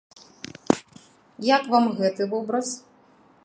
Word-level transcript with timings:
Як 1.55 1.63
вам 1.75 1.85
гэты 1.99 2.23
вобраз? 2.33 2.67